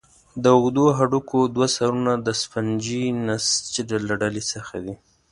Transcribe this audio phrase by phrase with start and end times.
[0.43, 3.75] د اوږدو هډوکو دوه سرونه د سفنجي نسج
[4.07, 4.95] له ډلې څخه دي.